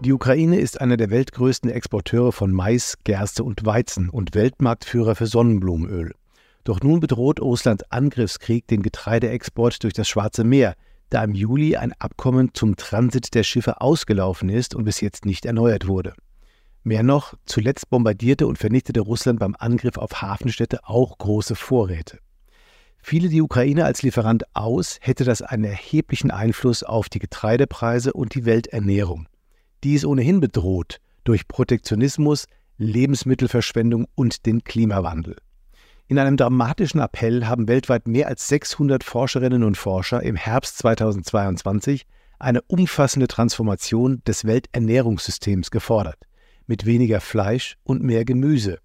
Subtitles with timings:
[0.00, 5.26] Die Ukraine ist einer der weltgrößten Exporteure von Mais, Gerste und Weizen und Weltmarktführer für
[5.26, 6.14] Sonnenblumenöl.
[6.62, 10.74] Doch nun bedroht Russlands Angriffskrieg den Getreideexport durch das Schwarze Meer,
[11.10, 15.44] da im Juli ein Abkommen zum Transit der Schiffe ausgelaufen ist und bis jetzt nicht
[15.44, 16.12] erneuert wurde.
[16.84, 22.20] Mehr noch, zuletzt bombardierte und vernichtete Russland beim Angriff auf Hafenstädte auch große Vorräte.
[22.98, 28.36] Fiele die Ukraine als Lieferant aus, hätte das einen erheblichen Einfluss auf die Getreidepreise und
[28.36, 29.26] die Welternährung.
[29.84, 32.46] Die ist ohnehin bedroht durch Protektionismus,
[32.78, 35.36] Lebensmittelverschwendung und den Klimawandel.
[36.06, 42.06] In einem dramatischen Appell haben weltweit mehr als 600 Forscherinnen und Forscher im Herbst 2022
[42.38, 46.24] eine umfassende Transformation des Welternährungssystems gefordert,
[46.66, 48.78] mit weniger Fleisch und mehr Gemüse,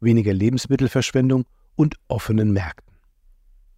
[0.00, 2.96] weniger Lebensmittelverschwendung und offenen Märkten.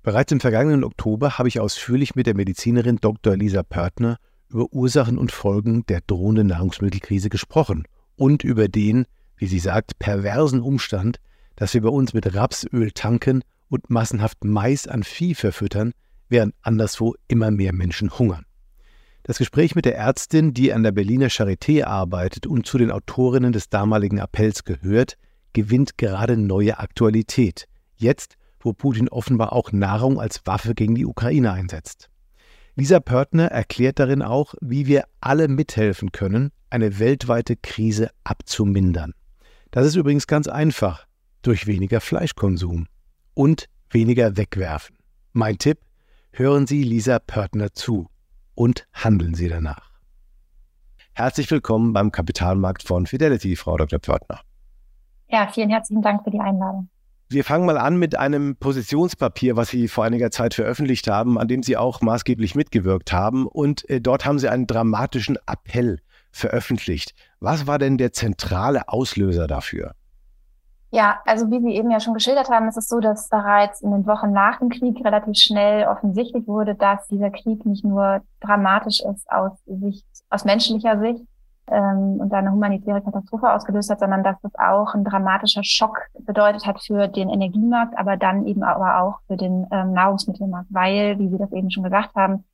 [0.02, 3.36] Bereits im vergangenen Oktober habe ich ausführlich mit der Medizinerin Dr.
[3.36, 4.18] Lisa Pörtner
[4.52, 7.84] über Ursachen und Folgen der drohenden Nahrungsmittelkrise gesprochen
[8.16, 11.18] und über den, wie sie sagt, perversen Umstand,
[11.56, 15.92] dass wir bei uns mit Rapsöl tanken und massenhaft Mais an Vieh verfüttern,
[16.28, 18.44] während anderswo immer mehr Menschen hungern.
[19.24, 23.52] Das Gespräch mit der Ärztin, die an der Berliner Charité arbeitet und zu den Autorinnen
[23.52, 25.16] des damaligen Appells gehört,
[25.52, 27.66] gewinnt gerade neue Aktualität.
[27.96, 32.08] Jetzt, wo Putin offenbar auch Nahrung als Waffe gegen die Ukraine einsetzt.
[32.74, 39.12] Lisa Pörtner erklärt darin auch, wie wir alle mithelfen können, eine weltweite Krise abzumindern.
[39.70, 41.06] Das ist übrigens ganz einfach,
[41.42, 42.86] durch weniger Fleischkonsum
[43.34, 44.96] und weniger wegwerfen.
[45.34, 45.80] Mein Tipp,
[46.30, 48.08] hören Sie Lisa Pörtner zu
[48.54, 49.90] und handeln Sie danach.
[51.12, 53.98] Herzlich willkommen beim Kapitalmarkt von Fidelity, Frau Dr.
[53.98, 54.40] Pörtner.
[55.28, 56.88] Ja, vielen herzlichen Dank für die Einladung.
[57.32, 61.48] Wir fangen mal an mit einem Positionspapier, was Sie vor einiger Zeit veröffentlicht haben, an
[61.48, 63.46] dem Sie auch maßgeblich mitgewirkt haben.
[63.46, 66.00] Und äh, dort haben Sie einen dramatischen Appell
[66.30, 67.14] veröffentlicht.
[67.40, 69.94] Was war denn der zentrale Auslöser dafür?
[70.90, 73.92] Ja, also wie Sie eben ja schon geschildert haben, ist es so, dass bereits in
[73.92, 79.00] den Wochen nach dem Krieg relativ schnell offensichtlich wurde, dass dieser Krieg nicht nur dramatisch
[79.00, 81.24] ist aus Sicht, aus menschlicher Sicht,
[81.68, 86.66] ähm, und eine humanitäre Katastrophe ausgelöst hat, sondern dass das auch ein dramatischer Schock bedeutet
[86.66, 91.28] hat für den Energiemarkt, aber dann eben aber auch für den ähm, Nahrungsmittelmarkt, weil, wie
[91.28, 92.44] Sie das eben schon gesagt haben,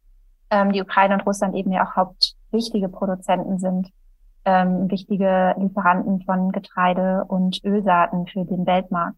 [0.50, 3.90] ähm, die Ukraine und Russland eben ja auch hauptwichtige Produzenten sind,
[4.44, 9.16] ähm, wichtige Lieferanten von Getreide und Ölsaaten für den Weltmarkt.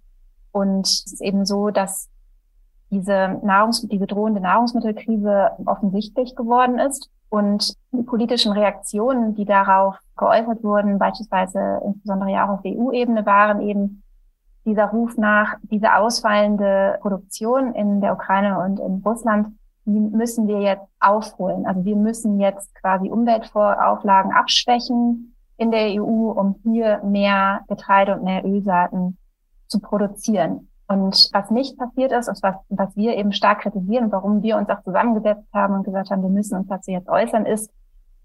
[0.53, 2.09] Und es ist eben so, dass
[2.91, 10.63] diese Nahrungs diese drohende Nahrungsmittelkrise offensichtlich geworden ist und die politischen Reaktionen, die darauf geäußert
[10.63, 14.03] wurden, beispielsweise insbesondere ja auch auf EU-Ebene, waren eben
[14.67, 20.61] dieser Ruf nach, diese ausfallende Produktion in der Ukraine und in Russland, die müssen wir
[20.61, 21.67] jetzt aufholen.
[21.67, 28.25] Also wir müssen jetzt quasi Umweltauflagen abschwächen in der EU, um hier mehr Getreide und
[28.25, 29.17] mehr Ölsaaten
[29.69, 30.70] zu produzieren.
[30.91, 34.69] Und was nicht passiert ist und was, was wir eben stark kritisieren, warum wir uns
[34.71, 37.71] auch zusammengesetzt haben und gesagt haben, wir müssen uns dazu jetzt äußern, ist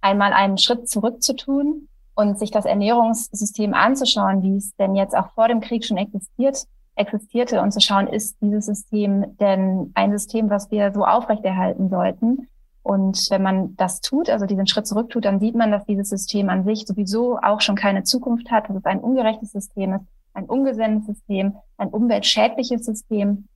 [0.02, 5.16] einmal einen Schritt zurück zu tun und sich das Ernährungssystem anzuschauen, wie es denn jetzt
[5.16, 6.66] auch vor dem Krieg schon existiert,
[6.96, 12.48] existierte und zu schauen, ist dieses System denn ein System, was wir so aufrechterhalten sollten?
[12.82, 16.10] Und wenn man das tut, also diesen Schritt zurück tut, dann sieht man, dass dieses
[16.10, 20.06] System an sich sowieso auch schon keine Zukunft hat, dass es ein ungerechtes System ist,
[20.36, 23.48] ein ungesundes System, ein umweltschädliches System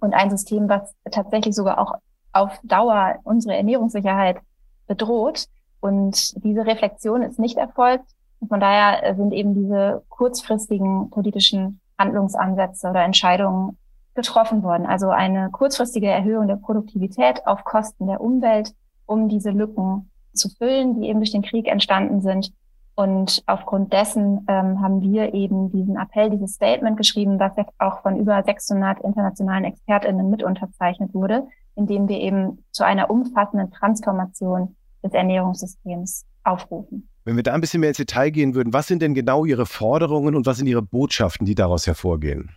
[0.00, 1.94] und ein System, was tatsächlich sogar auch
[2.32, 4.38] auf Dauer unsere Ernährungssicherheit
[4.86, 5.46] bedroht.
[5.80, 8.06] Und diese Reflexion ist nicht erfolgt.
[8.40, 13.76] Und von daher sind eben diese kurzfristigen politischen Handlungsansätze oder Entscheidungen
[14.14, 14.86] getroffen worden.
[14.86, 18.72] Also eine kurzfristige Erhöhung der Produktivität auf Kosten der Umwelt,
[19.06, 22.52] um diese Lücken zu füllen, die eben durch den Krieg entstanden sind
[22.96, 28.02] und aufgrund dessen ähm, haben wir eben diesen Appell, dieses Statement geschrieben, das jetzt auch
[28.02, 33.72] von über 600 internationalen ExpertInnen mit unterzeichnet wurde, in dem wir eben zu einer umfassenden
[33.72, 37.08] Transformation des Ernährungssystems aufrufen.
[37.24, 39.66] Wenn wir da ein bisschen mehr ins Detail gehen würden, was sind denn genau Ihre
[39.66, 42.50] Forderungen und was sind Ihre Botschaften, die daraus hervorgehen?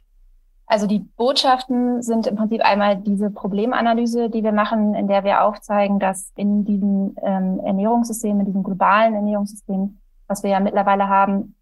[0.67, 5.45] Also die Botschaften sind im Prinzip einmal diese Problemanalyse, die wir machen, in der wir
[5.45, 9.97] aufzeigen, dass in diesem ähm, Ernährungssystem, in diesem globalen Ernährungssystem
[10.27, 11.56] was wir ja mittlerweile haben,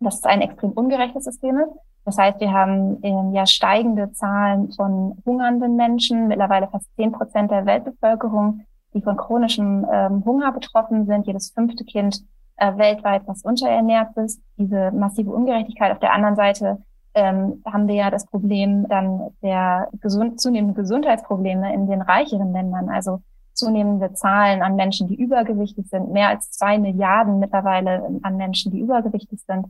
[0.00, 1.72] dass es ein extrem ungerechtes System ist.
[2.04, 7.50] Das heißt, wir haben ähm, ja steigende Zahlen von hungernden Menschen, mittlerweile fast zehn Prozent
[7.50, 8.60] der Weltbevölkerung,
[8.94, 11.26] die von chronischem ähm, Hunger betroffen sind.
[11.26, 12.22] Jedes fünfte Kind
[12.58, 14.40] äh, weltweit, was unterernährt ist.
[14.56, 15.90] Diese massive Ungerechtigkeit.
[15.90, 16.78] Auf der anderen Seite
[17.14, 22.88] ähm, haben wir ja das Problem dann der gesund, zunehmenden Gesundheitsprobleme in den reicheren Ländern.
[22.88, 23.20] Also
[23.56, 28.80] zunehmende Zahlen an Menschen, die übergewichtig sind, mehr als zwei Milliarden mittlerweile an Menschen, die
[28.80, 29.66] übergewichtig sind,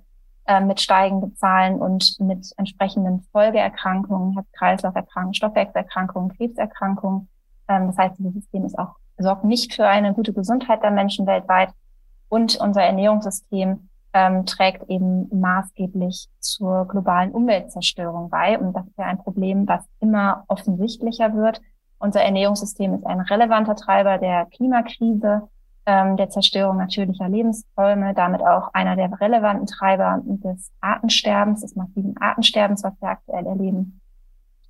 [0.47, 7.29] äh, mit steigenden Zahlen und mit entsprechenden Folgeerkrankungen, Herz-Kreislauf-Erkrankungen, Stoffwechselerkrankungen, Krebserkrankungen.
[7.69, 11.27] Ähm, das heißt, dieses System ist auch sorgt nicht für eine gute Gesundheit der Menschen
[11.27, 11.71] weltweit
[12.29, 18.59] und unser Ernährungssystem ähm, trägt eben maßgeblich zur globalen Umweltzerstörung bei.
[18.59, 21.61] Und das ist ja ein Problem, was immer offensichtlicher wird.
[21.99, 25.49] Unser Ernährungssystem ist ein relevanter Treiber der Klimakrise,
[25.87, 32.17] ähm, der Zerstörung natürlicher Lebensräume, damit auch einer der relevanten Treiber des Artensterbens, des massiven
[32.19, 34.01] Artensterbens, was wir aktuell erleben.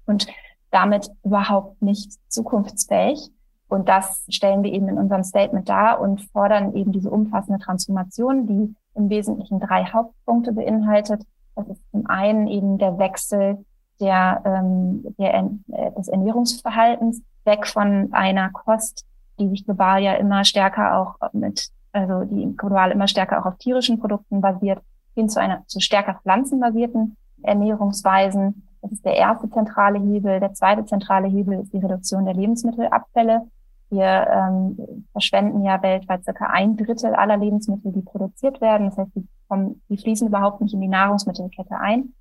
[0.06, 0.26] Und
[0.70, 3.30] damit überhaupt nicht zukunftsfähig.
[3.68, 8.46] Und das stellen wir eben in unserem Statement dar und fordern eben diese umfassende Transformation,
[8.46, 11.22] die im Wesentlichen drei Hauptpunkte beinhaltet.
[11.56, 13.64] Das ist zum einen eben der Wechsel
[14.00, 19.04] der, ähm, der, äh, des Ernährungsverhaltens weg von einer Kost,
[19.38, 23.58] die sich global ja immer stärker auch mit, also die global immer stärker auch auf
[23.58, 24.80] tierischen Produkten basiert,
[25.14, 28.66] hin zu einer zu stärker pflanzenbasierten Ernährungsweisen.
[28.82, 30.40] Das ist der erste zentrale Hebel.
[30.40, 33.42] Der zweite zentrale Hebel ist die Reduktion der Lebensmittelabfälle.
[33.88, 38.88] Wir ähm, verschwenden ja weltweit circa ein Drittel aller Lebensmittel, die produziert werden.
[38.88, 42.14] Das heißt, die, kommen, die fließen überhaupt nicht in die Nahrungsmittelkette ein.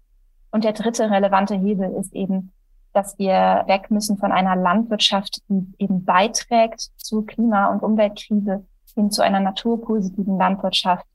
[0.56, 2.54] Und der dritte relevante Hebel ist eben,
[2.94, 9.12] dass wir weg müssen von einer Landwirtschaft, die eben beiträgt zur Klima- und Umweltkrise hin
[9.12, 11.06] zu einer naturpositiven Landwirtschaft,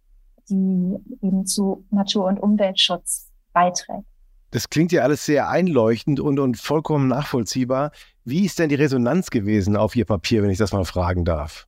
[0.50, 4.04] die eben zu Natur- und Umweltschutz beiträgt.
[4.50, 7.92] Das klingt ja alles sehr einleuchtend und, und vollkommen nachvollziehbar.
[8.26, 11.66] Wie ist denn die Resonanz gewesen auf Ihr Papier, wenn ich das mal fragen darf?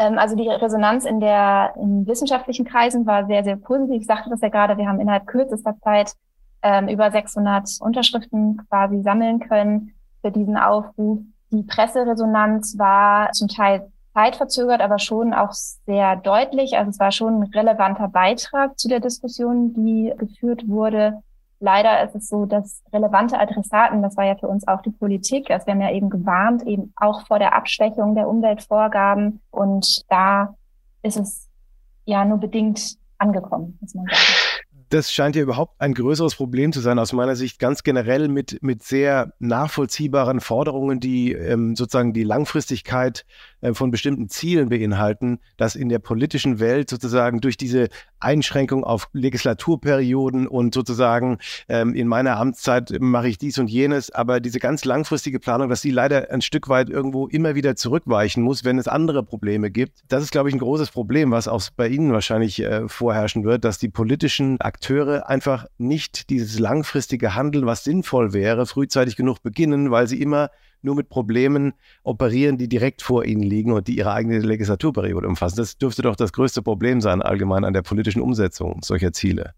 [0.00, 4.00] Ähm, also die Resonanz in der in wissenschaftlichen Kreisen war sehr, sehr positiv.
[4.00, 6.16] Ich sagte das ja gerade, wir haben innerhalb kürzester Zeit
[6.62, 11.20] ähm, über 600 Unterschriften quasi sammeln können für diesen Aufruf.
[11.50, 16.76] Die Presseresonanz war zum Teil zeitverzögert, aber schon auch sehr deutlich.
[16.76, 21.22] Also es war schon ein relevanter Beitrag zu der Diskussion, die geführt wurde.
[21.60, 25.50] Leider ist es so, dass relevante Adressaten, das war ja für uns auch die Politik,
[25.50, 29.40] also wir haben ja eben gewarnt, eben auch vor der Abschwächung der Umweltvorgaben.
[29.50, 30.54] Und da
[31.02, 31.48] ist es
[32.04, 34.47] ja nur bedingt angekommen, muss man sagen
[34.88, 38.62] das scheint ja überhaupt ein größeres Problem zu sein, aus meiner Sicht ganz generell mit,
[38.62, 43.24] mit sehr nachvollziehbaren Forderungen, die ähm, sozusagen die Langfristigkeit
[43.72, 47.88] von bestimmten Zielen beinhalten, dass in der politischen Welt sozusagen durch diese
[48.20, 51.38] Einschränkung auf Legislaturperioden und sozusagen
[51.68, 55.82] ähm, in meiner Amtszeit mache ich dies und jenes, aber diese ganz langfristige Planung, dass
[55.82, 60.02] die leider ein Stück weit irgendwo immer wieder zurückweichen muss, wenn es andere Probleme gibt.
[60.08, 63.64] Das ist, glaube ich, ein großes Problem, was auch bei Ihnen wahrscheinlich äh, vorherrschen wird,
[63.64, 69.90] dass die politischen Akteure einfach nicht dieses langfristige Handeln, was sinnvoll wäre, frühzeitig genug beginnen,
[69.90, 70.50] weil sie immer
[70.82, 75.56] nur mit Problemen operieren, die direkt vor ihnen liegen und die ihre eigene Legislaturperiode umfassen.
[75.56, 79.54] Das dürfte doch das größte Problem sein, allgemein an der politischen Umsetzung solcher Ziele.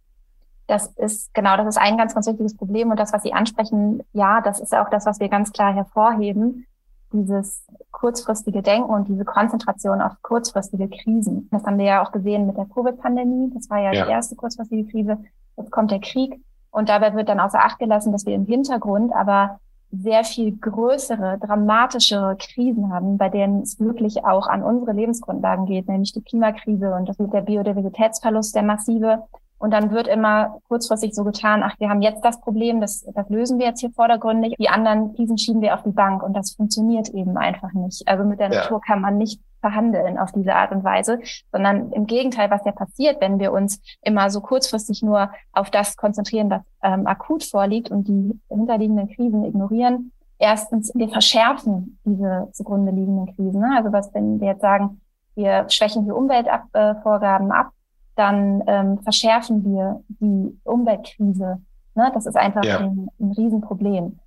[0.67, 2.91] Das ist genau, das ist ein ganz, ganz wichtiges Problem.
[2.91, 6.65] Und das, was Sie ansprechen, ja, das ist auch das, was wir ganz klar hervorheben.
[7.13, 11.49] Dieses kurzfristige Denken und diese Konzentration auf kurzfristige Krisen.
[11.51, 13.51] Das haben wir ja auch gesehen mit der Covid-Pandemie.
[13.53, 15.19] Das war ja, ja die erste kurzfristige Krise.
[15.57, 16.41] Jetzt kommt der Krieg.
[16.71, 19.59] Und dabei wird dann außer Acht gelassen, dass wir im Hintergrund aber
[19.93, 25.89] sehr viel größere, dramatischere Krisen haben, bei denen es wirklich auch an unsere Lebensgrundlagen geht,
[25.89, 29.25] nämlich die Klimakrise und das mit der Biodiversitätsverlust, der massive.
[29.59, 33.29] Und dann wird immer kurzfristig so getan, ach, wir haben jetzt das Problem, das, das
[33.29, 34.55] lösen wir jetzt hier vordergründig.
[34.59, 38.09] Die anderen Krisen schieben wir auf die Bank und das funktioniert eben einfach nicht.
[38.09, 38.63] Also mit der ja.
[38.63, 41.21] Natur kann man nicht verhandeln auf diese Art und Weise,
[41.53, 45.97] sondern im Gegenteil, was ja passiert, wenn wir uns immer so kurzfristig nur auf das
[45.97, 50.13] konzentrieren, was ähm, akut vorliegt und die hinterliegenden Krisen ignorieren.
[50.39, 53.61] Erstens, wir verschärfen diese zugrunde liegenden Krisen.
[53.61, 53.75] Ne?
[53.77, 55.01] Also was, wenn wir jetzt sagen,
[55.35, 57.69] wir schwächen die Umweltvorgaben ab,
[58.17, 61.61] dann ähm, verschärfen wir die Umweltkrise.
[61.95, 62.11] Ne?
[62.15, 62.79] Das ist einfach ja.
[62.79, 64.19] ein, ein Riesenproblem.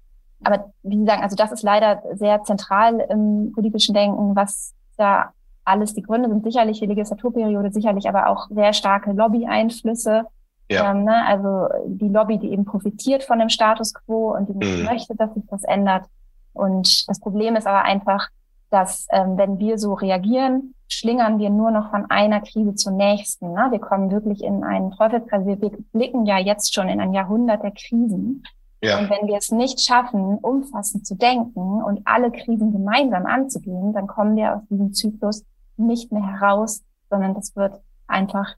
[0.44, 5.32] Aber wie Sie sagen, also das ist leider sehr zentral im politischen Denken, was da
[5.66, 6.44] alles die Gründe sind.
[6.44, 10.26] Sicherlich die Legislaturperiode, sicherlich aber auch sehr starke Lobby-Einflüsse.
[10.70, 10.92] Ja.
[10.92, 11.26] Ähm, ne?
[11.26, 14.86] Also die Lobby, die eben profitiert von dem Status quo und die mhm.
[14.86, 16.06] möchte, dass sich das ändert.
[16.54, 18.28] Und das Problem ist aber einfach,
[18.70, 23.54] dass ähm, wenn wir so reagieren, schlingern wir nur noch von einer Krise zur nächsten.
[23.54, 23.68] Ne?
[23.70, 25.46] Wir kommen wirklich in einen Teufelskreis.
[25.46, 25.58] Wir
[25.92, 28.44] blicken ja jetzt schon in ein Jahrhundert der Krisen.
[28.84, 29.00] Ja.
[29.00, 34.08] Und wenn wir es nicht schaffen, umfassend zu denken und alle Krisen gemeinsam anzugehen, dann
[34.08, 35.46] kommen wir aus diesem Zyklus
[35.78, 38.56] nicht mehr heraus, sondern das wird einfach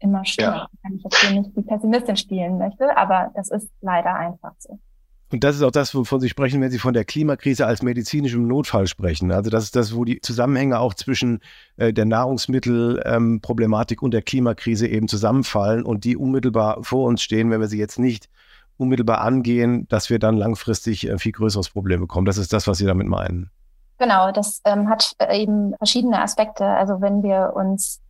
[0.00, 0.56] immer schlimmer.
[0.56, 0.68] Ja.
[0.82, 4.80] Wenn ich jetzt hier nicht die Pessimistin spielen möchte, aber das ist leider einfach so.
[5.32, 8.48] Und das ist auch das, wovon Sie sprechen, wenn Sie von der Klimakrise als medizinischem
[8.48, 9.30] Notfall sprechen.
[9.30, 11.38] Also das ist das, wo die Zusammenhänge auch zwischen
[11.76, 17.52] äh, der Nahrungsmittelproblematik ähm, und der Klimakrise eben zusammenfallen und die unmittelbar vor uns stehen,
[17.52, 18.28] wenn wir sie jetzt nicht
[18.80, 22.26] unmittelbar angehen, dass wir dann langfristig ein viel größeres Problem bekommen.
[22.26, 23.50] Das ist das, was Sie damit meinen.
[23.98, 26.64] Genau, das ähm, hat äh, eben verschiedene Aspekte.
[26.64, 28.00] Also wenn wir uns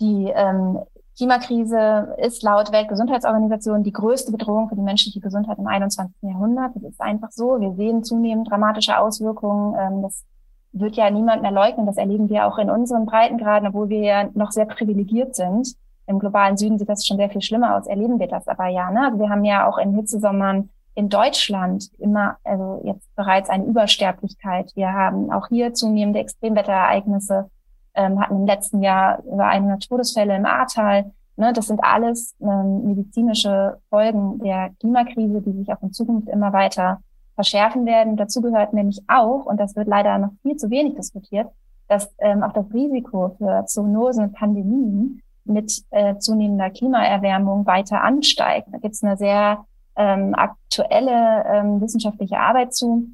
[0.00, 0.80] die ähm,
[1.16, 6.14] Klimakrise ist laut Weltgesundheitsorganisation die größte Bedrohung für die menschliche Gesundheit im 21.
[6.20, 6.72] Jahrhundert.
[6.74, 7.58] Das ist einfach so.
[7.60, 9.74] Wir sehen zunehmend dramatische Auswirkungen.
[9.78, 10.24] Ähm, das
[10.72, 11.86] wird ja niemand mehr leugnen.
[11.86, 15.76] Das erleben wir auch in unseren Breitengraden, obwohl wir ja noch sehr privilegiert sind.
[16.06, 17.86] Im globalen Süden sieht das schon sehr viel schlimmer aus.
[17.86, 18.90] Erleben wir das aber ja.
[18.90, 19.06] Ne?
[19.06, 24.72] Also wir haben ja auch in Hitzesommern in Deutschland immer, also jetzt bereits eine Übersterblichkeit.
[24.74, 27.50] Wir haben auch hier zunehmende Extremwetterereignisse
[27.96, 31.12] ähm, hatten im letzten Jahr über 100 Todesfälle im Ahrtal.
[31.36, 36.52] Ne, das sind alles ähm, medizinische Folgen der Klimakrise, die sich auch in Zukunft immer
[36.52, 37.00] weiter
[37.34, 38.16] verschärfen werden.
[38.16, 41.48] Dazu gehört nämlich auch, und das wird leider noch viel zu wenig diskutiert,
[41.88, 48.68] dass ähm, auch das Risiko für Zoonosen und Pandemien mit äh, zunehmender Klimaerwärmung weiter ansteigt.
[48.72, 49.64] Da gibt es eine sehr
[49.96, 53.08] ähm, aktuelle ähm, wissenschaftliche Arbeit zu,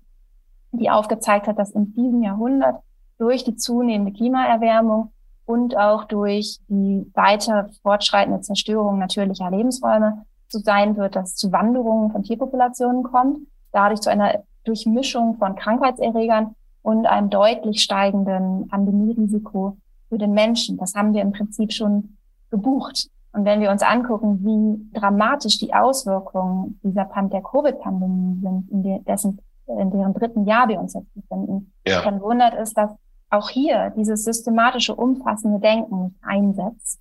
[0.73, 2.83] die aufgezeigt hat, dass in diesem Jahrhundert
[3.19, 5.12] durch die zunehmende Klimaerwärmung
[5.45, 12.11] und auch durch die weiter fortschreitende Zerstörung natürlicher Lebensräume so sein wird, dass zu Wanderungen
[12.11, 13.39] von Tierpopulationen kommt,
[13.73, 19.77] dadurch zu einer Durchmischung von Krankheitserregern und einem deutlich steigenden Pandemierisiko
[20.09, 20.77] für den Menschen.
[20.77, 22.17] Das haben wir im Prinzip schon
[22.52, 23.09] gebucht.
[23.32, 29.04] Und wenn wir uns angucken, wie dramatisch die Auswirkungen dieser Pan der Covid-Pandemie sind, in,
[29.04, 32.02] dessen, in deren dritten Jahr wir uns jetzt befinden, ja.
[32.02, 32.90] dann wundert es, dass
[33.30, 37.00] auch hier dieses systematische, umfassende Denken nicht einsetzt,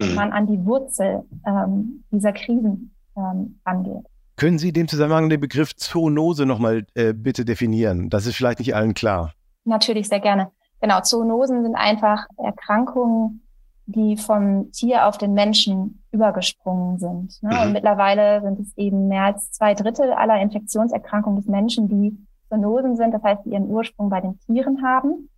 [0.00, 0.14] mhm.
[0.14, 4.04] man an die Wurzel ähm, dieser Krisen ähm, angeht.
[4.36, 8.10] Können Sie dem Zusammenhang den Begriff Zoonose nochmal äh, bitte definieren?
[8.10, 9.32] Das ist vielleicht nicht allen klar.
[9.64, 10.50] Natürlich, sehr gerne.
[10.80, 13.42] Genau, Zoonosen sind einfach Erkrankungen,
[13.88, 17.42] die vom Tier auf den Menschen übergesprungen sind.
[17.42, 17.54] Ne?
[17.54, 17.60] Mhm.
[17.62, 22.16] Und mittlerweile sind es eben mehr als zwei Drittel aller Infektionserkrankungen des Menschen, die
[22.50, 25.30] Zoonosen sind, das heißt, die ihren Ursprung bei den Tieren haben.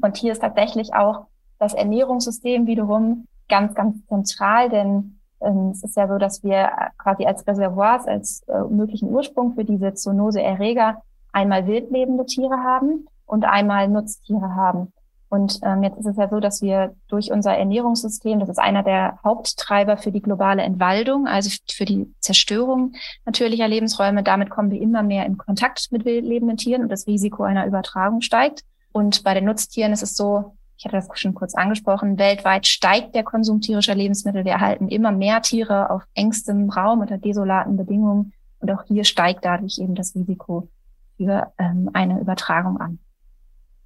[0.00, 1.26] Und hier ist tatsächlich auch
[1.58, 7.26] das Ernährungssystem wiederum ganz, ganz zentral, denn ähm, es ist ja so, dass wir quasi
[7.26, 13.88] als Reservoirs, als äh, möglichen Ursprung für diese Zoonose-Erreger einmal wildlebende Tiere haben und einmal
[13.88, 14.92] Nutztiere haben.
[15.34, 18.84] Und ähm, jetzt ist es ja so, dass wir durch unser Ernährungssystem, das ist einer
[18.84, 22.92] der Haupttreiber für die globale Entwaldung, also für die Zerstörung
[23.24, 27.42] natürlicher Lebensräume, damit kommen wir immer mehr in Kontakt mit wildlebenden Tieren und das Risiko
[27.42, 28.62] einer Übertragung steigt.
[28.92, 33.16] Und bei den Nutztieren ist es so, ich hatte das schon kurz angesprochen, weltweit steigt
[33.16, 34.44] der Konsum tierischer Lebensmittel.
[34.44, 38.32] Wir erhalten immer mehr Tiere auf engstem Raum unter desolaten Bedingungen.
[38.60, 40.68] Und auch hier steigt dadurch eben das Risiko
[41.16, 43.00] für ähm, eine Übertragung an.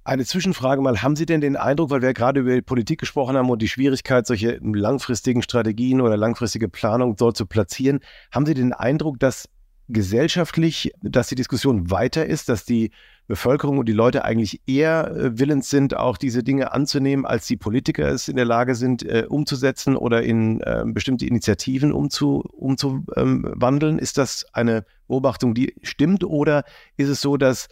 [0.03, 3.49] Eine Zwischenfrage mal, haben Sie denn den Eindruck, weil wir gerade über Politik gesprochen haben
[3.49, 7.99] und die Schwierigkeit, solche langfristigen Strategien oder langfristige Planung dort zu platzieren,
[8.31, 9.49] haben Sie den Eindruck, dass
[9.89, 12.91] gesellschaftlich, dass die Diskussion weiter ist, dass die
[13.27, 17.57] Bevölkerung und die Leute eigentlich eher äh, willens sind, auch diese Dinge anzunehmen, als die
[17.57, 23.97] Politiker es in der Lage sind, äh, umzusetzen oder in äh, bestimmte Initiativen umzu, umzuwandeln.
[23.97, 26.63] Ähm, ist das eine Beobachtung, die stimmt oder
[26.97, 27.67] ist es so, dass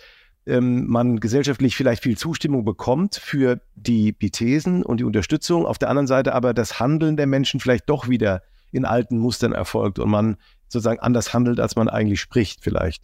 [0.48, 5.78] ähm, man gesellschaftlich vielleicht viel Zustimmung bekommt für die, die Thesen und die Unterstützung, auf
[5.78, 10.00] der anderen Seite aber das Handeln der Menschen vielleicht doch wieder in alten Mustern erfolgt
[10.00, 10.38] und man
[10.68, 13.04] sozusagen anders handelt, als man eigentlich spricht vielleicht.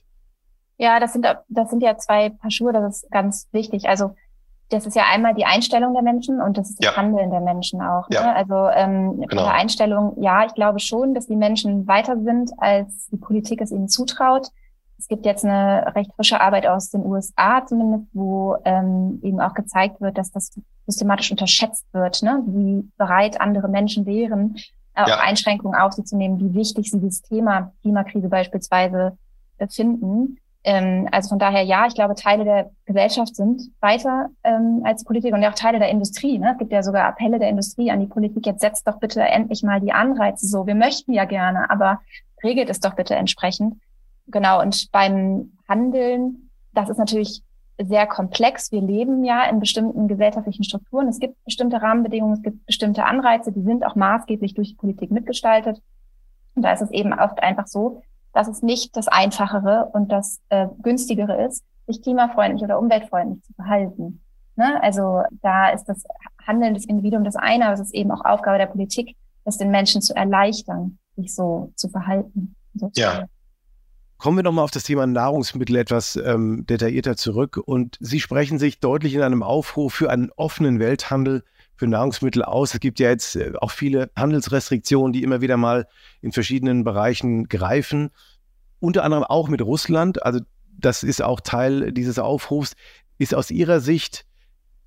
[0.77, 3.88] Ja, das sind, das sind ja zwei Paar Schuhe, das ist ganz wichtig.
[3.88, 4.15] Also
[4.69, 6.97] das ist ja einmal die Einstellung der Menschen und das ist das ja.
[6.97, 8.09] Handeln der Menschen auch.
[8.09, 8.15] Ne?
[8.15, 8.33] Ja.
[8.33, 9.43] Also ähm, genau.
[9.43, 13.71] der Einstellung, ja, ich glaube schon, dass die Menschen weiter sind, als die Politik es
[13.71, 14.47] ihnen zutraut.
[15.03, 19.53] Es gibt jetzt eine recht frische Arbeit aus den USA zumindest, wo ähm, eben auch
[19.53, 20.57] gezeigt wird, dass das
[20.88, 22.41] systematisch unterschätzt wird, ne?
[22.45, 24.55] wie bereit andere Menschen wären,
[24.95, 25.19] äh, ja.
[25.19, 29.17] Einschränkungen auf sich zu nehmen, wie wichtig sie dieses Thema Klimakrise beispielsweise
[29.69, 30.38] finden.
[30.63, 35.33] Ähm, also von daher ja, ich glaube, Teile der Gesellschaft sind weiter ähm, als Politik
[35.33, 36.39] und ja auch Teile der Industrie.
[36.39, 36.53] Ne?
[36.53, 39.63] Es gibt ja sogar Appelle der Industrie an die Politik, jetzt setzt doch bitte endlich
[39.63, 40.65] mal die Anreize so.
[40.65, 42.00] Wir möchten ja gerne, aber
[42.41, 43.75] regelt es doch bitte entsprechend.
[44.27, 47.43] Genau, und beim Handeln, das ist natürlich
[47.81, 48.71] sehr komplex.
[48.71, 51.07] Wir leben ja in bestimmten gesellschaftlichen Strukturen.
[51.07, 55.11] Es gibt bestimmte Rahmenbedingungen, es gibt bestimmte Anreize, die sind auch maßgeblich durch die Politik
[55.11, 55.81] mitgestaltet.
[56.55, 58.01] Und da ist es eben oft einfach so,
[58.33, 63.53] dass es nicht das Einfachere und das äh, Günstigere ist, sich klimafreundlich oder umweltfreundlich zu
[63.53, 64.21] verhalten.
[64.55, 64.81] Ne?
[64.81, 66.03] Also da ist das
[66.45, 69.15] Handeln des Individuums das eine, aber es ist eben auch Aufgabe der Politik,
[69.45, 72.55] das den Menschen zu erleichtern, sich so zu verhalten.
[72.75, 73.25] So ja.
[74.23, 77.57] Kommen wir nochmal auf das Thema Nahrungsmittel etwas ähm, detaillierter zurück.
[77.57, 81.43] Und Sie sprechen sich deutlich in einem Aufruf für einen offenen Welthandel
[81.75, 82.73] für Nahrungsmittel aus.
[82.73, 85.89] Es gibt ja jetzt äh, auch viele Handelsrestriktionen, die immer wieder mal
[86.21, 88.11] in verschiedenen Bereichen greifen.
[88.79, 90.23] Unter anderem auch mit Russland.
[90.23, 90.39] Also
[90.71, 92.77] das ist auch Teil dieses Aufrufs.
[93.17, 94.25] Ist aus Ihrer Sicht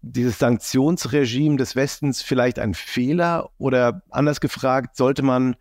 [0.00, 3.50] dieses Sanktionsregime des Westens vielleicht ein Fehler?
[3.58, 5.56] Oder anders gefragt, sollte man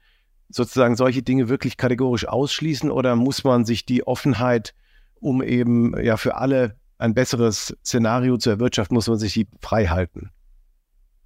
[0.49, 4.73] sozusagen solche Dinge wirklich kategorisch ausschließen oder muss man sich die Offenheit,
[5.19, 9.87] um eben ja für alle ein besseres Szenario zu erwirtschaften, muss man sich die frei
[9.87, 10.29] halten?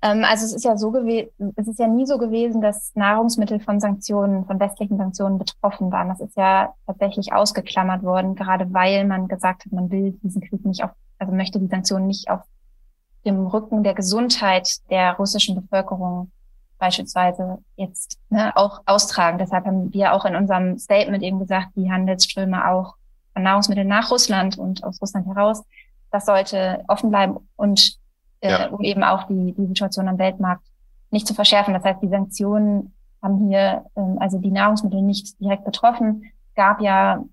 [0.02, 3.60] Ähm, also es ist ja so gewesen, es ist ja nie so gewesen, dass Nahrungsmittel
[3.60, 6.08] von Sanktionen, von westlichen Sanktionen betroffen waren.
[6.08, 10.66] Das ist ja tatsächlich ausgeklammert worden, gerade weil man gesagt hat, man will diesen Krieg
[10.66, 12.42] nicht auf, also möchte die Sanktionen nicht auf
[13.26, 16.32] dem Rücken der Gesundheit der russischen Bevölkerung
[16.80, 19.38] beispielsweise jetzt ne, auch austragen.
[19.38, 22.96] Deshalb haben wir auch in unserem Statement eben gesagt, die Handelsströme auch
[23.34, 25.64] von Nahrungsmitteln nach Russland und aus Russland heraus,
[26.12, 27.98] das sollte offen bleiben und
[28.42, 28.68] äh, ja.
[28.70, 30.64] um eben auch die, die Situation am Weltmarkt
[31.12, 31.74] nicht zu verschärfen.
[31.74, 36.24] Das heißt, die Sanktionen haben hier ähm, also die Nahrungsmittel nicht direkt betroffen.
[36.56, 37.24] Gab ja,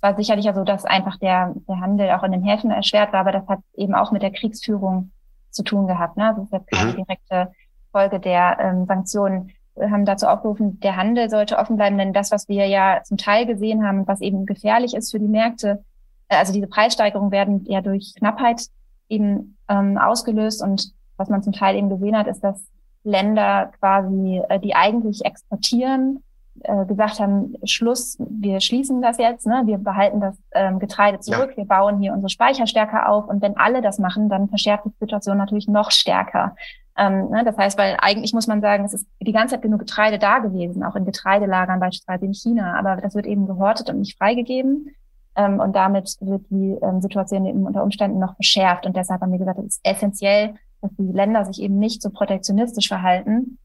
[0.00, 3.20] war sicherlich ja so, dass einfach der, der Handel auch in den Häfen erschwert war,
[3.20, 5.12] aber das hat eben auch mit der Kriegsführung
[5.50, 6.16] zu tun gehabt.
[6.16, 6.34] Ne?
[6.36, 6.96] Das ist jetzt keine mhm.
[6.96, 7.52] direkte
[7.96, 12.30] Folge der ähm, Sanktionen Wir haben dazu aufgerufen, der Handel sollte offen bleiben, denn das,
[12.30, 15.82] was wir ja zum Teil gesehen haben, was eben gefährlich ist für die Märkte,
[16.28, 18.66] äh, also diese Preissteigerungen werden ja durch Knappheit
[19.08, 22.60] eben ähm, ausgelöst und was man zum Teil eben gesehen hat, ist, dass
[23.02, 26.22] Länder quasi, äh, die eigentlich exportieren,
[26.64, 29.62] äh, gesagt haben, Schluss, wir schließen das jetzt, ne?
[29.64, 31.56] wir behalten das ähm, Getreide zurück, ja.
[31.56, 34.92] wir bauen hier unsere Speicher stärker auf und wenn alle das machen, dann verschärft die
[35.00, 36.54] Situation natürlich noch stärker.
[36.98, 39.80] Ähm, ne, das heißt, weil eigentlich muss man sagen, es ist die ganze Zeit genug
[39.80, 43.98] Getreide da gewesen, auch in Getreidelagern beispielsweise in China, aber das wird eben gehortet und
[43.98, 44.94] nicht freigegeben.
[45.36, 48.86] Ähm, und damit wird die ähm, Situation eben unter Umständen noch verschärft.
[48.86, 52.10] Und deshalb haben wir gesagt, es ist essentiell, dass die Länder sich eben nicht so
[52.10, 53.58] protektionistisch verhalten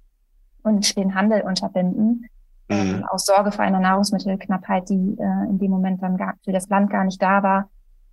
[0.63, 2.27] und den Handel unterbinden,
[2.69, 3.03] ähm, mhm.
[3.05, 6.89] aus Sorge vor einer Nahrungsmittelknappheit, die äh, in dem Moment dann gar, für das Land
[6.89, 7.69] gar nicht da war,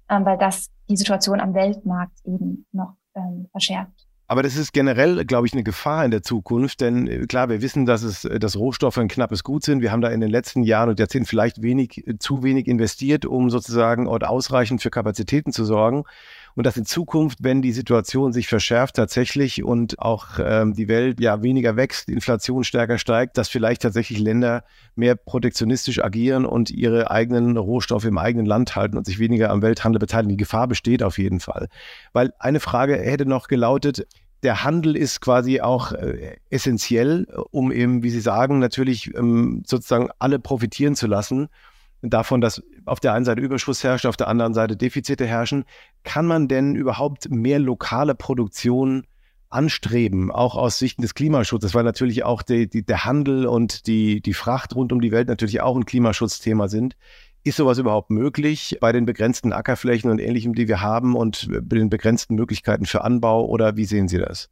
[0.09, 4.08] ähm, weil das die Situation am Weltmarkt eben noch ähm, verschärft.
[4.31, 7.63] Aber das ist generell, glaube ich, eine Gefahr in der Zukunft, denn äh, klar, wir
[7.63, 9.81] wissen, dass es, äh, dass Rohstoffe ein knappes Gut sind.
[9.81, 13.25] Wir haben da in den letzten Jahren und Jahrzehnten vielleicht wenig, äh, zu wenig investiert,
[13.25, 16.05] um sozusagen ausreichend für Kapazitäten zu sorgen
[16.59, 21.21] und dass in Zukunft, wenn die Situation sich verschärft tatsächlich und auch ähm, die Welt
[21.21, 24.65] ja weniger wächst, Inflation stärker steigt, dass vielleicht tatsächlich Länder
[24.97, 29.63] mehr protektionistisch agieren und ihre eigenen Rohstoffe im eigenen Land halten und sich weniger am
[29.63, 30.31] Welthandel beteiligen.
[30.31, 31.69] Die Gefahr besteht auf jeden Fall.
[32.13, 34.09] Weil eine Frage hätte noch gelautet,
[34.43, 40.09] der Handel ist quasi auch äh, essentiell, um eben, wie Sie sagen, natürlich ähm, sozusagen
[40.19, 41.51] alle profitieren zu lassen
[42.03, 45.65] davon, dass auf der einen Seite Überschuss herrscht, auf der anderen Seite Defizite herrschen.
[46.05, 49.07] Kann man denn überhaupt mehr lokale Produktion
[49.51, 54.21] anstreben, auch aus Sicht des Klimaschutzes, weil natürlich auch die, die, der Handel und die,
[54.21, 56.97] die Fracht rund um die Welt natürlich auch ein Klimaschutzthema sind.
[57.45, 61.89] Ist sowas überhaupt möglich bei den begrenzten Ackerflächen und ähnlichem, die wir haben und den
[61.89, 64.51] begrenzten Möglichkeiten für Anbau oder wie sehen Sie das?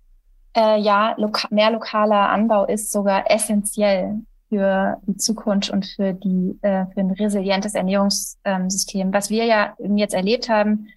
[0.56, 6.58] Äh, ja, loka mehr lokaler Anbau ist sogar essentiell für die Zukunft und für die
[6.62, 9.12] äh, für ein resilientes Ernährungssystem.
[9.12, 10.88] Was wir ja jetzt erlebt haben,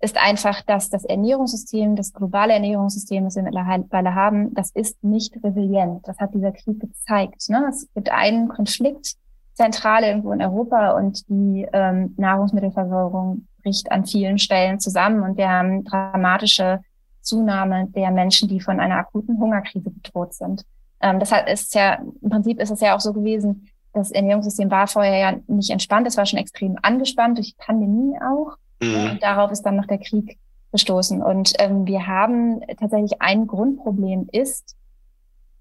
[0.00, 5.36] ist einfach, dass das Ernährungssystem, das globale Ernährungssystem, das wir mittlerweile haben, das ist nicht
[5.44, 6.06] resilient.
[6.08, 7.48] Das hat dieser Krieg gezeigt.
[7.48, 7.66] Ne?
[7.68, 9.14] Es gibt einen Konflikt
[9.54, 15.48] zentral irgendwo in Europa und die ähm, Nahrungsmittelversorgung bricht an vielen Stellen zusammen und wir
[15.48, 16.80] haben dramatische
[17.20, 20.64] Zunahme der Menschen, die von einer akuten Hungerkrise bedroht sind.
[21.02, 24.86] Ähm, das ist ja, im Prinzip ist es ja auch so gewesen, das Ernährungssystem war
[24.86, 28.56] vorher ja nicht entspannt, es war schon extrem angespannt durch die Pandemie auch.
[28.80, 29.10] Mhm.
[29.10, 30.38] Und darauf ist dann noch der Krieg
[30.72, 31.22] gestoßen.
[31.22, 34.76] Und ähm, wir haben tatsächlich ein Grundproblem ist,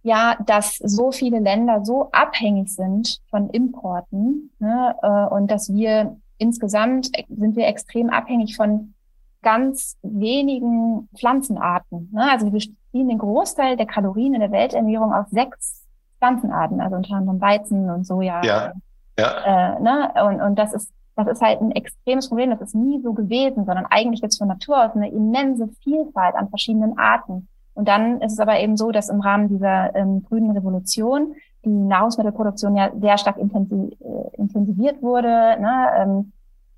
[0.04, 6.18] ja, dass so viele Länder so abhängig sind von Importen ne, äh, und dass wir
[6.40, 8.96] insgesamt sind wir extrem abhängig von
[9.44, 12.10] ganz wenigen Pflanzenarten.
[12.12, 12.32] Ne?
[12.32, 15.88] Also wir beziehen den Großteil der Kalorien in der Welternährung aus sechs
[16.20, 18.44] Pflanzenarten, also unter anderem Weizen und Soja.
[18.44, 18.74] Ja.
[19.18, 19.76] ja.
[19.78, 20.12] Äh, ne?
[20.26, 22.52] und, und das ist das ist halt ein extremes Problem.
[22.52, 26.50] Das ist nie so gewesen, sondern eigentlich jetzt von Natur aus eine immense Vielfalt an
[26.50, 27.50] verschiedenen Arten.
[27.74, 31.70] Und dann ist es aber eben so, dass im Rahmen dieser ähm, grünen Revolution die
[31.70, 35.28] Nahrungsmittelproduktion ja sehr stark intensiv, äh, intensiviert wurde.
[35.28, 35.88] Ne?
[35.98, 36.32] Ähm,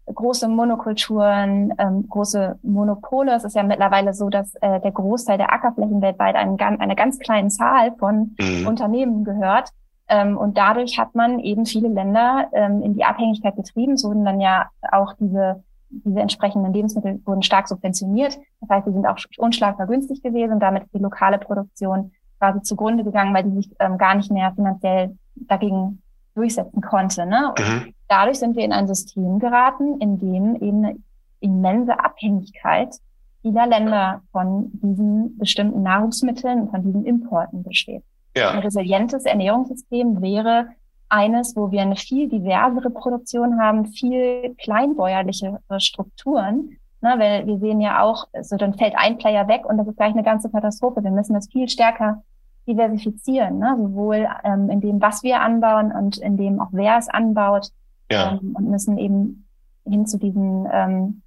[0.05, 3.33] große Monokulturen, ähm, große Monopole.
[3.35, 7.19] Es ist ja mittlerweile so, dass äh, der Großteil der Ackerflächen weltweit einen, einer ganz
[7.19, 8.67] kleinen Zahl von mhm.
[8.67, 9.69] Unternehmen gehört.
[10.09, 13.97] Ähm, und dadurch hat man eben viele Länder ähm, in die Abhängigkeit getrieben.
[13.97, 18.37] So wurden dann ja auch diese, diese entsprechenden Lebensmittel wurden stark subventioniert.
[18.61, 22.61] Das heißt, sie sind auch unschlagbar günstig gewesen und damit ist die lokale Produktion quasi
[22.61, 26.01] zugrunde gegangen, weil die sich ähm, gar nicht mehr finanziell dagegen
[26.35, 27.25] durchsetzen konnte.
[27.25, 27.53] Ne?
[27.57, 27.93] Mhm.
[28.13, 30.95] Dadurch sind wir in ein System geraten, in dem eben eine
[31.39, 32.95] immense Abhängigkeit
[33.41, 38.03] vieler Länder von diesen bestimmten Nahrungsmitteln und von diesen Importen besteht.
[38.37, 38.51] Ja.
[38.51, 40.67] Ein resilientes Ernährungssystem wäre
[41.09, 46.77] eines, wo wir eine viel diversere Produktion haben, viel kleinbäuerlichere Strukturen.
[47.01, 49.97] Ne, weil wir sehen ja auch, so dann fällt ein Player weg und das ist
[49.97, 51.03] gleich eine ganze Katastrophe.
[51.03, 52.23] Wir müssen das viel stärker
[52.65, 53.75] diversifizieren, ne?
[53.77, 57.71] sowohl ähm, in dem, was wir anbauen und in dem auch wer es anbaut.
[58.11, 58.33] Ja.
[58.33, 59.47] Ähm, und müssen eben
[59.85, 61.21] hin zu diesen ähm,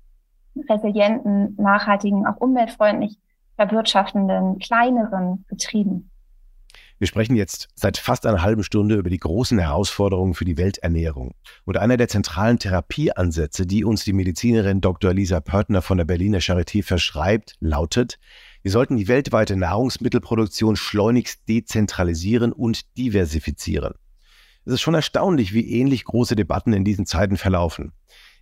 [0.68, 3.18] resilienten, nachhaltigen, auch umweltfreundlich
[3.56, 6.10] verwirtschaftenden, kleineren Betrieben.
[6.98, 11.34] Wir sprechen jetzt seit fast einer halben Stunde über die großen Herausforderungen für die Welternährung.
[11.66, 15.12] Und einer der zentralen Therapieansätze, die uns die Medizinerin Dr.
[15.12, 18.18] Lisa Pörtner von der Berliner Charité verschreibt, lautet,
[18.62, 23.94] wir sollten die weltweite Nahrungsmittelproduktion schleunigst dezentralisieren und diversifizieren.
[24.66, 27.92] Es ist schon erstaunlich, wie ähnlich große Debatten in diesen Zeiten verlaufen.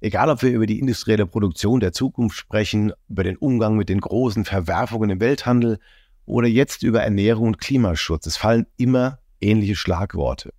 [0.00, 4.00] Egal, ob wir über die industrielle Produktion der Zukunft sprechen, über den Umgang mit den
[4.00, 5.78] großen Verwerfungen im Welthandel
[6.24, 8.26] oder jetzt über Ernährung und Klimaschutz.
[8.26, 10.54] Es fallen immer ähnliche Schlagworte.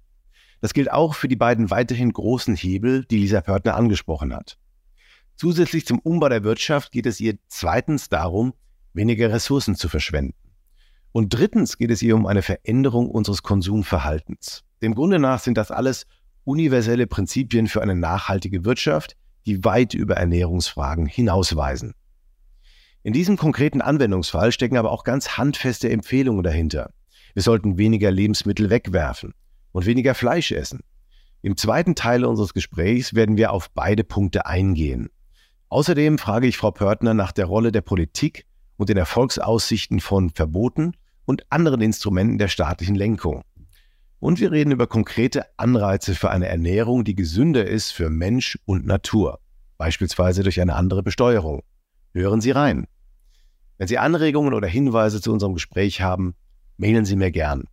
[0.62, 4.60] Das gilt auch für die beiden weiterhin großen Hebel, die Lisa Pörtner angesprochen hat.
[5.36, 8.54] Zusätzlich zum Umbau der Wirtschaft geht es ihr zweitens darum,
[8.94, 10.36] weniger Ressourcen zu verschwenden.
[11.16, 14.66] Und drittens geht es ihr um eine Veränderung unseres Konsumverhaltens.
[14.82, 16.08] Dem Grunde nach sind das alles
[16.44, 21.94] universelle Prinzipien für eine nachhaltige Wirtschaft, die weit über Ernährungsfragen hinausweisen.
[23.02, 26.92] In diesem konkreten Anwendungsfall stecken aber auch ganz handfeste Empfehlungen dahinter.
[27.34, 29.34] Wir sollten weniger Lebensmittel wegwerfen
[29.72, 30.82] und weniger Fleisch essen.
[31.42, 35.08] Im zweiten Teil unseres Gesprächs werden wir auf beide Punkte eingehen.
[35.70, 40.92] Außerdem frage ich Frau Pörtner nach der Rolle der Politik und den Erfolgsaussichten von Verboten
[41.26, 43.44] und anderen Instrumenten der staatlichen Lenkung.
[44.20, 48.86] Und wir reden über konkrete Anreize für eine Ernährung, die gesünder ist für Mensch und
[48.86, 49.40] Natur,
[49.78, 51.62] beispielsweise durch eine andere Besteuerung.
[52.14, 52.88] Hören Sie rein.
[53.78, 56.34] Wenn Sie Anregungen oder Hinweise zu unserem Gespräch haben,
[56.78, 57.66] mailen Sie mir gern.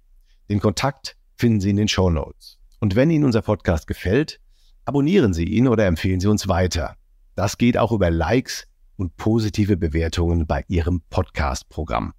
[0.51, 2.59] Den Kontakt finden Sie in den Show Notes.
[2.81, 4.41] Und wenn Ihnen unser Podcast gefällt,
[4.85, 6.97] abonnieren Sie ihn oder empfehlen Sie uns weiter.
[7.37, 12.13] Das geht auch über Likes und positive Bewertungen bei Ihrem Podcast-Programm.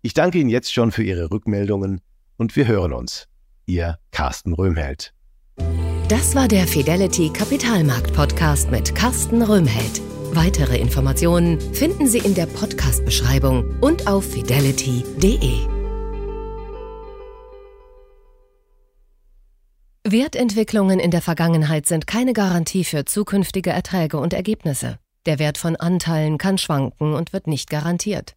[0.00, 2.00] Ich danke Ihnen jetzt schon für Ihre Rückmeldungen
[2.36, 3.26] und wir hören uns.
[3.66, 5.12] Ihr Carsten Röhmheld.
[6.08, 10.00] Das war der Fidelity Kapitalmarkt Podcast mit Carsten Röhmheld.
[10.32, 15.66] Weitere Informationen finden Sie in der Podcast-Beschreibung und auf fidelity.de.
[20.04, 25.00] Wertentwicklungen in der Vergangenheit sind keine Garantie für zukünftige Erträge und Ergebnisse.
[25.26, 28.36] Der Wert von Anteilen kann schwanken und wird nicht garantiert.